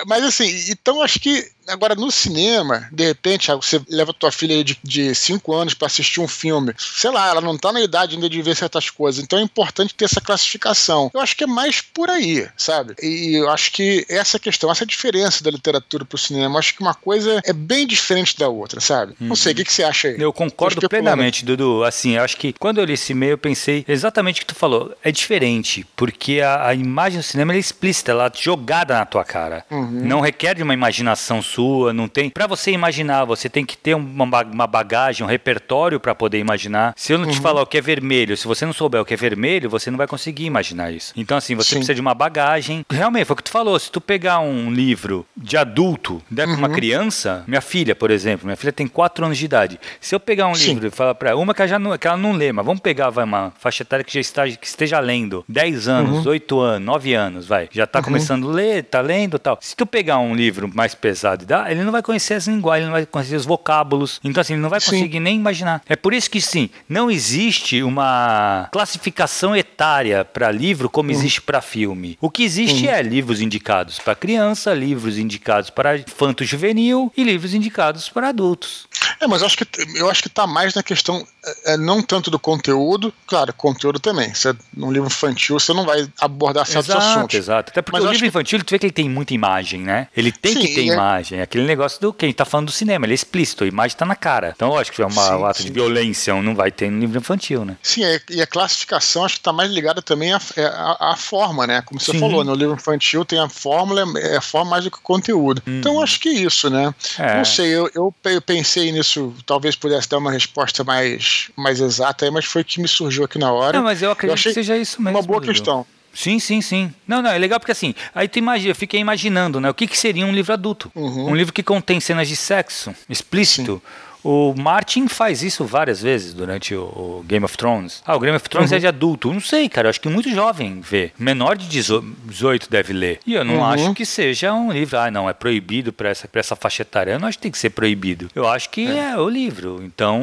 [0.05, 5.13] Mas assim, então acho que Agora, no cinema, de repente, você leva tua filha de
[5.13, 6.73] 5 anos para assistir um filme.
[6.77, 9.21] Sei lá, ela não tá na idade ainda de ver certas coisas.
[9.21, 11.11] Então é importante ter essa classificação.
[11.13, 12.95] Eu acho que é mais por aí, sabe?
[13.01, 16.93] E eu acho que essa questão, essa diferença da literatura pro cinema, acho que uma
[16.93, 19.13] coisa é bem diferente da outra, sabe?
[19.19, 19.27] Uhum.
[19.27, 20.19] Não sei, o que, que você acha aí?
[20.19, 21.83] Eu concordo plenamente, Dudu.
[21.83, 24.55] Assim, eu acho que quando eu li esse e-mail, eu pensei exatamente o que tu
[24.55, 24.95] falou.
[25.03, 29.23] É diferente, porque a, a imagem do cinema é explícita, ela é jogada na tua
[29.23, 29.65] cara.
[29.69, 30.05] Uhum.
[30.05, 32.29] Não requer de uma imaginação sua sua, não tem.
[32.29, 36.93] Para você imaginar, você tem que ter uma, uma bagagem, um repertório para poder imaginar.
[36.95, 37.31] Se eu não uhum.
[37.31, 39.91] te falar o que é vermelho, se você não souber o que é vermelho, você
[39.91, 41.13] não vai conseguir imaginar isso.
[41.15, 41.75] Então, assim, você Sim.
[41.77, 42.85] precisa de uma bagagem.
[42.89, 43.77] Realmente, foi o que tu falou.
[43.79, 46.73] Se tu pegar um livro de adulto, der pra uma uhum.
[46.73, 49.79] criança, minha filha, por exemplo, minha filha tem 4 anos de idade.
[49.99, 50.69] Se eu pegar um Sim.
[50.69, 52.81] livro e falar pra uma que ela, já não, que ela não lê, mas vamos
[52.81, 56.31] pegar vai, uma faixa etária que já está, que esteja lendo 10 anos, uhum.
[56.31, 57.67] 8 anos, 9 anos, vai.
[57.71, 58.05] Já tá uhum.
[58.05, 59.59] começando a ler, tá lendo tal.
[59.61, 62.83] Se tu pegar um livro mais pesado e dar, ele não vai conhecer as linguagens,
[62.83, 64.21] ele não vai conhecer os vocábulos.
[64.23, 65.19] Então, assim, ele não vai conseguir sim.
[65.19, 65.81] nem imaginar.
[65.89, 71.15] É por isso que, sim, não existe uma classificação etária para livro como uhum.
[71.15, 72.17] existe para filme.
[72.21, 72.91] O que existe uhum.
[72.91, 78.87] é livros indicados para criança, livros indicados para infanto juvenil e livros indicados para adultos.
[79.19, 81.25] É, mas eu acho que eu acho que tá mais na questão
[81.65, 84.33] é, é não tanto do conteúdo, claro, conteúdo também.
[84.33, 87.35] Você, num livro infantil você não vai abordar certos exato, assuntos.
[87.35, 88.27] Exato, até porque mas o livro que...
[88.27, 90.07] infantil tu vê que ele tem muita imagem, né?
[90.15, 90.93] Ele tem sim, que ter é...
[90.93, 91.41] imagem.
[91.41, 93.97] Aquele negócio do que a gente tá falando do cinema, ele é explícito, a imagem
[93.97, 94.53] tá na cara.
[94.55, 95.65] Então, eu acho que é uma, sim, um ato sim.
[95.65, 97.77] de violência, não vai ter no livro infantil, né?
[97.81, 101.15] Sim, é, e a classificação acho que tá mais ligada também à, é, à, à
[101.15, 101.81] forma, né?
[101.81, 104.97] Como você falou, no livro infantil tem a fórmula, é a forma mais do que
[104.97, 105.61] o conteúdo.
[105.67, 105.79] Hum.
[105.79, 106.93] Então, acho que é isso, né?
[107.35, 112.31] Não sei, eu, eu pensei nisso, talvez pudesse dar uma resposta mais, mais exata aí,
[112.31, 113.77] mas foi o que me surgiu aqui na hora.
[113.77, 115.17] Não, mas eu acredito eu que seja isso mesmo.
[115.17, 115.85] Uma boa questão.
[116.13, 116.91] Sim, sim, sim.
[117.07, 119.69] Não, não, é legal porque assim, aí tu imagina, eu fiquei imaginando, né?
[119.69, 120.91] O que, que seria um livro adulto?
[120.95, 121.29] Uhum.
[121.29, 123.81] Um livro que contém cenas de sexo explícito.
[123.83, 128.03] Sim o Martin faz isso várias vezes durante o, o Game of Thrones.
[128.05, 128.77] Ah, o Game of Thrones uhum.
[128.77, 129.31] é de adulto.
[129.31, 129.87] Não sei, cara.
[129.87, 131.13] Eu acho que muito jovem vê.
[131.17, 133.21] Menor de 18 deve ler.
[133.25, 133.65] E eu não uhum.
[133.65, 134.99] acho que seja um livro.
[134.99, 137.11] Ah, não, é proibido para essa, pra essa faixa etária.
[137.11, 138.29] Eu não acho que tem que ser proibido.
[138.35, 139.81] Eu acho que é, é o livro.
[139.81, 140.21] Então,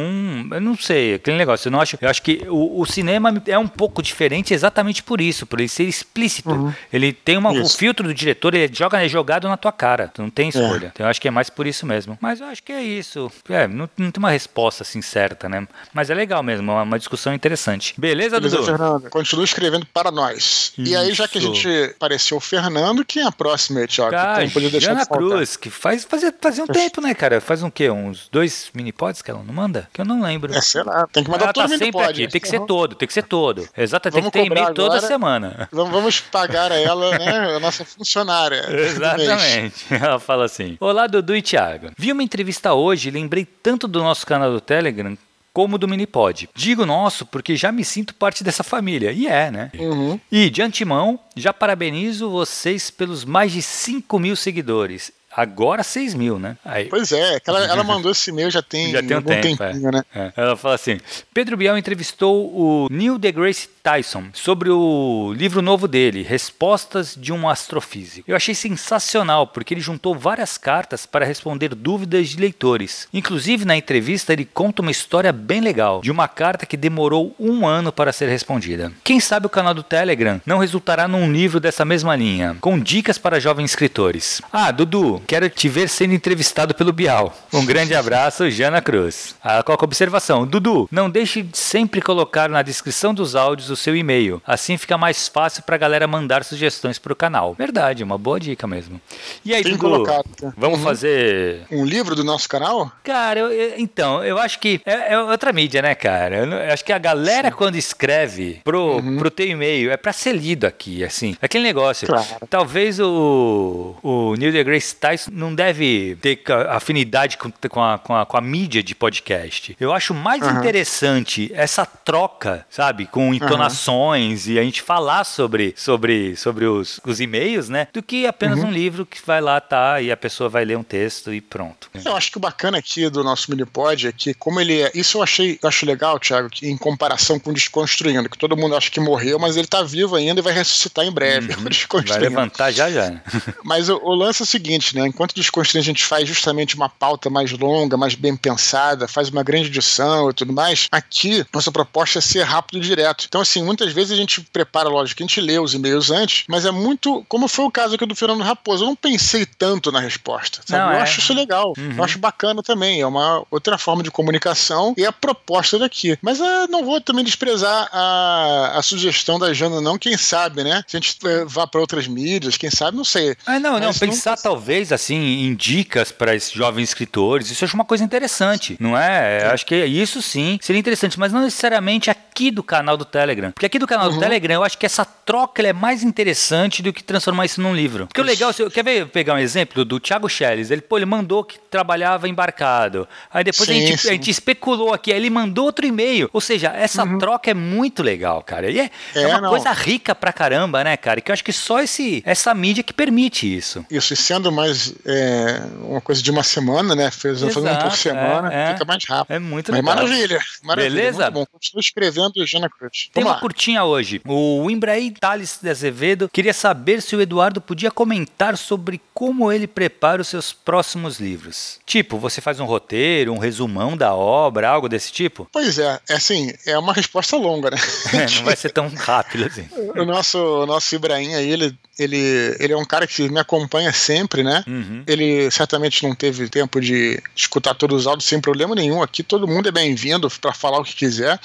[0.51, 1.15] eu não sei.
[1.15, 1.69] Aquele negócio.
[1.69, 1.97] Eu não acho.
[1.99, 5.69] Eu acho que o, o cinema é um pouco diferente exatamente por isso, por ele
[5.69, 6.51] ser explícito.
[6.51, 6.75] Uhum.
[6.93, 10.09] Ele tem uma, o filtro do diretor, ele joga é jogado na tua cara.
[10.09, 10.49] Tu não tem é.
[10.51, 10.91] escolha.
[10.93, 12.19] Então, eu acho que é mais por isso mesmo.
[12.21, 13.33] Mas eu acho que é isso.
[13.49, 15.67] É, não não tem uma resposta assim certa, né?
[15.93, 17.95] Mas é legal mesmo, é uma discussão interessante.
[17.99, 18.67] Beleza, Beleza Dudu?
[18.67, 19.11] Fernando.
[19.11, 20.73] Continua escrevendo para nós.
[20.77, 20.91] Isso.
[20.91, 24.11] E aí, já que a gente apareceu o Fernando, quem é a próxima aí, Thiago?
[24.11, 24.47] Cara,
[24.81, 27.41] Jana Cruz, que faz, fazia, fazia um tempo, né, cara?
[27.41, 27.91] Faz um quê?
[27.91, 29.89] Uns dois mini-pods que ela não manda?
[29.93, 30.53] Que eu não lembro.
[30.55, 31.07] É, sei lá.
[31.13, 32.29] Tem que mandar ela todo tá sempre aqui.
[32.29, 33.69] Tem que ser todo, tem que ser todo.
[33.77, 35.69] Exato, tem que ter e-mail toda semana.
[35.71, 38.65] Vamos pagar a ela, né, a nossa funcionária.
[38.71, 39.87] Exatamente.
[39.91, 41.91] Ela fala assim: Olá, Dudu e Thiago.
[41.97, 45.17] Vi uma entrevista hoje e lembrei tanto do nosso canal do Telegram
[45.55, 46.51] como do Minipod.
[46.53, 49.13] Digo nosso porque já me sinto parte dessa família.
[49.13, 49.71] E é, né?
[49.79, 50.19] Uhum.
[50.31, 55.13] E de antemão, já parabenizo vocês pelos mais de 5 mil seguidores.
[55.37, 56.57] Agora 6 mil, né?
[56.65, 56.87] Aí...
[56.87, 59.93] Pois é, ela, ela mandou esse e-mail já tem, já tem um tempo, tempinho, é.
[59.93, 60.05] né?
[60.15, 60.33] É.
[60.37, 61.01] Ela fala assim:
[61.33, 67.47] Pedro Biel entrevistou o Neil deGrasse Tyson sobre o livro novo dele, Respostas de um
[67.49, 68.31] Astrofísico.
[68.31, 73.07] Eu achei sensacional porque ele juntou várias cartas para responder dúvidas de leitores.
[73.13, 77.67] Inclusive, na entrevista, ele conta uma história bem legal de uma carta que demorou um
[77.67, 78.91] ano para ser respondida.
[79.03, 83.19] Quem sabe o canal do Telegram não resultará num livro dessa mesma linha, com dicas
[83.19, 84.41] para jovens escritores.
[84.51, 87.35] Ah, Dudu, quero te ver sendo entrevistado pelo Bial.
[87.53, 89.35] Um grande abraço, Jana Cruz.
[89.65, 90.47] Qual é a observação?
[90.47, 94.43] Dudu, não deixe de sempre colocar na descrição dos áudios o seu e-mail.
[94.47, 97.55] Assim fica mais fácil para a galera mandar sugestões para o canal.
[97.55, 99.01] Verdade, uma boa dica mesmo.
[99.45, 100.55] E aí, Tem Dudu, colocado.
[100.57, 100.85] Vamos uhum.
[100.85, 101.63] fazer...
[101.71, 102.93] Um livro do nosso canal?
[103.03, 106.37] Cara, eu, eu, então, eu acho que é, é, outra mídia, né, cara?
[106.37, 107.57] Eu, eu acho que a galera Sim.
[107.57, 109.17] quando escreve pro, uhum.
[109.19, 111.37] pro teu e-mail é para ser lido aqui, assim.
[111.41, 112.07] Aquele negócio.
[112.07, 112.27] Claro.
[112.49, 118.27] Talvez o, o Neil deGrasse Tyson não deve ter afinidade com, com, a, com, a,
[118.27, 119.77] com a mídia de podcast.
[119.81, 120.59] Eu acho mais uhum.
[120.59, 123.07] interessante essa troca, sabe?
[123.07, 124.53] Com entonações uhum.
[124.53, 127.89] e a gente falar sobre, sobre, sobre os, os e-mails, né?
[127.93, 128.67] Do que apenas uhum.
[128.67, 131.91] um livro que vai lá, tá, e a pessoa vai ler um texto e pronto.
[132.05, 134.91] Eu acho que o bacana aqui do nosso Minipod é que, como ele é.
[134.95, 138.77] Isso eu achei eu acho legal, Thiago, que em comparação com Desconstruindo, que todo mundo
[138.77, 141.55] acha que morreu, mas ele tá vivo ainda e vai ressuscitar em breve.
[141.55, 141.65] Uhum.
[142.07, 143.21] Vai levantar já já.
[143.63, 145.04] mas o, o, lance é o seguinte, né?
[145.07, 149.43] Enquanto Desconstruindo a gente faz justamente uma pauta mais longa, mais bem pensada, faz uma
[149.43, 153.25] grande edição e tudo mais, aqui nossa proposta é ser rápido e direto.
[153.29, 156.65] Então, assim, muitas vezes a gente prepara, lógico, a gente lê os e-mails antes, mas
[156.65, 157.25] é muito.
[157.29, 160.61] Como foi o caso aqui do Fernando Raposo, eu não pensei tanto na resposta.
[160.69, 161.03] Não, eu é.
[161.03, 161.73] acho isso legal.
[161.77, 161.95] Uhum.
[161.97, 163.01] Eu acho bacana também.
[163.01, 166.19] É uma outra forma de comunicação e a proposta daqui.
[166.23, 169.99] Mas é, não vou também desprezar a, a sugestão da Jana, não.
[169.99, 170.83] Quem sabe, né?
[170.87, 173.37] Se a gente é, vá para outras mídias, quem sabe, não sei.
[173.47, 173.93] Ah, não, não.
[173.93, 174.43] Pensar não...
[174.43, 178.97] talvez assim em dicas para esses jovens escritores, isso eu acho uma coisa interessante, não
[178.97, 179.45] é?
[179.47, 183.51] Acho que isso sim seria interessante, mas não necessariamente aqui do canal do Telegram.
[183.53, 184.15] Porque aqui do canal uhum.
[184.15, 187.75] do Telegram eu acho que essa troca é mais interessante do que transformar isso num
[187.75, 188.07] livro.
[188.07, 190.71] Porque o legal, quer ver, pegar um exemplo do, Thiago Schelles?
[190.71, 193.09] Ele, pô, ele mandou que trabalhava embarcado.
[193.33, 196.29] Aí depois sim, a, gente, a, gente, especulou aqui, aí ele mandou outro e-mail.
[196.33, 197.19] Ou seja, essa uhum.
[197.19, 198.71] troca é muito legal, cara.
[198.71, 199.51] E é, é, é uma não.
[199.51, 201.21] coisa rica pra caramba, né, cara?
[201.21, 203.85] Que eu acho que só esse, essa mídia que permite isso.
[203.91, 204.74] Isso, e sendo mais
[205.05, 207.11] é, uma coisa de uma semana, né?
[207.11, 209.35] Fez, fazendo um por semana, é, é, fica mais rápido.
[209.35, 209.97] É muito Mas legal.
[209.97, 210.95] Maravilha, maravilha.
[210.95, 211.31] Beleza?
[211.31, 211.47] Bom.
[211.47, 213.11] Continua escrevendo Jana Cruz.
[213.13, 214.21] Tem uma curtinha hoje.
[214.27, 219.67] O Imbraí Thales de Azevedo queria saber se o Eduardo podia comentar sobre como ele
[219.67, 221.79] prepara os seus próximos livros.
[221.87, 225.49] Tipo, você faz um roteiro, um resumão da obra, algo desse tipo?
[225.53, 227.77] Pois é, é assim, é uma resposta longa, né?
[228.15, 229.69] É, não vai ser tão rápido assim.
[229.95, 233.93] o nosso, o nosso Ibrahim aí, ele ele, ele é um cara que me acompanha
[233.93, 234.65] sempre, né?
[234.67, 235.05] Uhum.
[235.07, 239.03] Ele certamente não teve tempo de escutar todos os áudios sem problema nenhum.
[239.03, 241.39] Aqui todo mundo é bem-vindo para falar o que quiser.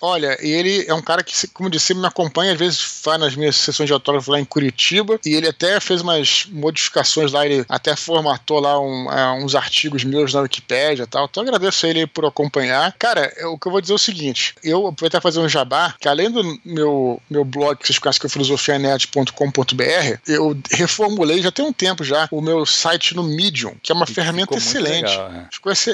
[0.00, 3.56] Olha, ele é um cara que, como disse, me acompanha, às vezes vai nas minhas
[3.56, 7.94] sessões de autógrafo lá em Curitiba, e ele até fez umas modificações lá, ele até
[7.94, 11.26] formatou lá um, é, uns artigos meus na Wikipédia e tal.
[11.30, 12.94] Então agradeço a ele por acompanhar.
[12.98, 15.94] Cara, o que eu vou dizer é o seguinte: eu vou até fazer um jabá,
[16.00, 21.64] que além do meu, meu blog, vocês conhecem que é filosofianet.com.br, eu reformulei já tem
[21.64, 25.10] um tempo já o meu site no Medium, que é uma e ferramenta excelente.
[25.10, 25.48] Legal, é.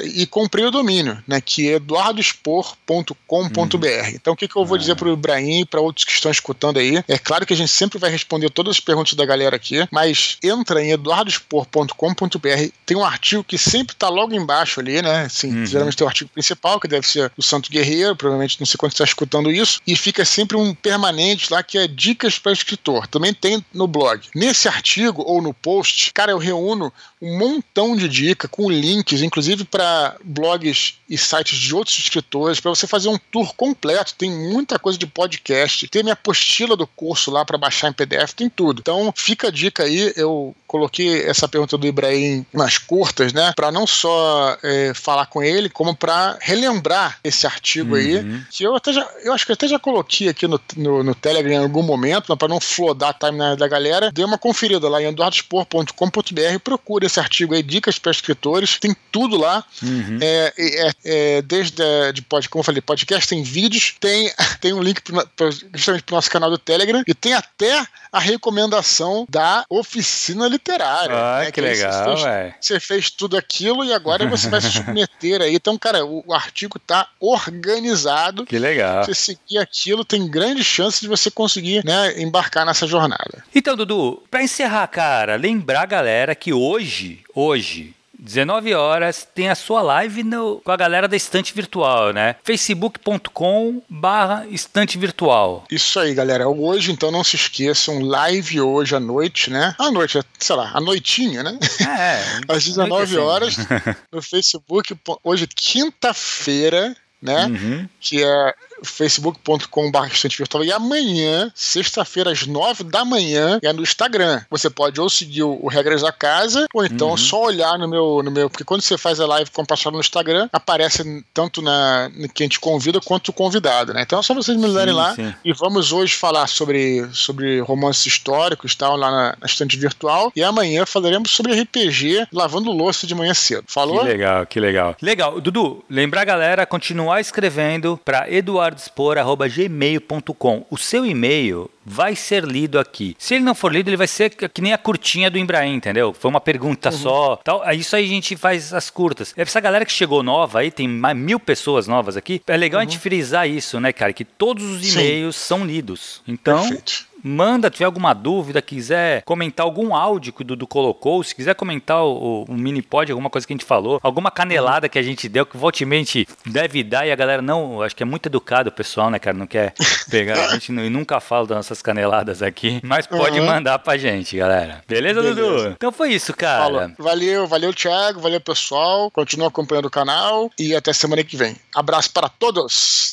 [0.05, 3.15] E comprei o domínio, né, que é eduardospor.com.br.
[3.27, 4.11] Hum.
[4.13, 4.79] Então o que, que eu vou ah.
[4.79, 7.03] dizer para o Ibrahim e para outros que estão escutando aí?
[7.07, 10.37] É claro que a gente sempre vai responder todas as perguntas da galera aqui, mas
[10.43, 15.23] entra em eduardospor.com.br, tem um artigo que sempre está logo embaixo ali, né?
[15.23, 15.65] Assim, uhum.
[15.65, 18.91] Geralmente tem o artigo principal, que deve ser o Santo Guerreiro, provavelmente não sei quando
[18.91, 23.07] está escutando isso, e fica sempre um permanente lá que é dicas para escritor.
[23.07, 24.21] Também tem no blog.
[24.35, 29.65] Nesse artigo ou no post, cara, eu reúno um montão de dicas com links, inclusive
[29.65, 34.15] para blogs e sites de outros escritores, para você fazer um tour completo.
[34.15, 38.33] Tem muita coisa de podcast, tem minha apostila do curso lá para baixar em PDF,
[38.33, 38.79] tem tudo.
[38.79, 43.71] Então fica a dica aí, eu coloquei essa pergunta do Ibrahim nas curtas, né, para
[43.71, 47.97] não só é, falar com ele, como para relembrar esse artigo uhum.
[47.97, 51.15] aí, que eu até já, eu acho que até já coloquei aqui no, no, no
[51.15, 55.01] Telegram em algum momento, para não flodar a timeline da galera, dê uma conferida lá
[55.01, 60.19] em eduardospor.com.br, procure esse artigo aí, Dicas para Escritores, tem tudo lá, uhum.
[60.21, 64.73] é, é, é, desde a, de pod, como eu falei, podcast, tem vídeos, tem, tem
[64.73, 68.19] um link pro, pro, justamente para o nosso canal do Telegram e tem até a
[68.19, 71.15] recomendação da Oficina literária.
[71.15, 71.51] Ah, né?
[71.51, 72.55] que legal, você fez, velho.
[72.59, 75.55] você fez tudo aquilo e agora você vai se submeter aí.
[75.55, 78.45] Então, cara, o, o artigo tá organizado.
[78.45, 79.05] Que legal.
[79.05, 83.43] Você seguir aquilo, tem grande chance de você conseguir né, embarcar nessa jornada.
[83.53, 89.55] Então, Dudu, pra encerrar, cara, lembrar a galera que hoje, hoje, 19 horas, tem a
[89.55, 92.35] sua live no- com a galera da Estante Virtual, né?
[92.43, 95.65] facebook.com barra Estante Virtual.
[95.69, 96.47] Isso aí, galera.
[96.47, 99.75] Hoje, então, não se esqueçam, live hoje à noite, né?
[99.77, 101.57] À noite, sei lá, à noitinha, né?
[101.81, 102.21] É,
[102.53, 103.23] Às 19 anoitecendo.
[103.23, 103.55] horas,
[104.11, 104.95] no Facebook.
[105.23, 107.45] Hoje, quinta-feira, né?
[107.45, 107.89] Uhum.
[107.99, 114.41] Que é facebook.com.br e amanhã, sexta-feira, às nove da manhã, é no Instagram.
[114.49, 117.17] Você pode ou seguir o, Regras da Casa, ou então Uhum.
[117.17, 118.49] só olhar no meu, no meu.
[118.49, 122.59] Porque quando você faz a live compartilhada no Instagram, aparece tanto na no quem te
[122.59, 124.01] convida quanto o convidado, né?
[124.01, 125.15] Então é só vocês me Sim, lá.
[125.15, 125.33] sim.
[125.43, 130.31] E vamos hoje falar sobre, sobre romances históricos, tal, lá na, na estante virtual.
[130.35, 133.63] E amanhã falaremos sobre RPG lavando louça de manhã cedo.
[133.67, 133.99] Falou?
[133.99, 134.95] Que legal, que legal.
[135.01, 135.39] Legal.
[135.41, 138.29] Dudu, lembrar a galera continuar escrevendo para
[138.67, 140.65] eduardospor.gmail.com.
[140.69, 143.15] O seu e-mail vai ser lido aqui.
[143.17, 146.13] Se ele não for lido, ele vai ser que nem a curtinha do Embraer, entendeu?
[146.13, 147.37] Foi uma pergunta só.
[147.37, 147.63] Tal.
[147.71, 149.33] Isso aí a gente faz as curtas.
[149.37, 152.41] Essa galera que chegou nova aí, tem mais mil pessoas novas aqui.
[152.45, 154.11] É legal a gente frisar isso, né, cara?
[154.11, 154.99] Que todos os Sim.
[154.99, 156.21] e-mails são lidos.
[156.27, 157.06] Então, Perfeito.
[157.23, 162.03] Manda, tiver alguma dúvida, quiser comentar algum áudio que o Dudu colocou, se quiser comentar
[162.03, 165.27] o, o, mini pod, alguma coisa que a gente falou, alguma canelada que a gente
[165.27, 168.03] deu, que volte e meia a gente deve dar e a galera não, acho que
[168.03, 169.35] é muito educado o pessoal, né, cara?
[169.35, 169.73] Não quer
[170.09, 173.45] pegar, a gente não- nunca fala das nossas caneladas aqui, mas pode Uhum.
[173.45, 174.83] mandar pra gente, galera.
[174.87, 175.41] Beleza, Beleza.
[175.41, 175.67] Dudu?
[175.75, 176.63] Então foi isso, cara.
[176.63, 176.91] Falou.
[176.97, 179.09] Valeu, valeu, Thiago, valeu, pessoal.
[179.11, 181.55] Continua acompanhando o canal e até semana que vem.
[181.75, 183.05] Abraço para todos!